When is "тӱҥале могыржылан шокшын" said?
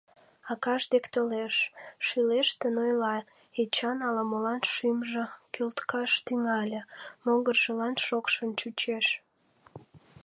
6.25-8.49